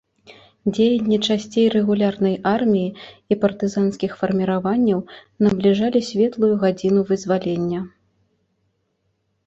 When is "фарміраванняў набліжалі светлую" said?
4.23-6.53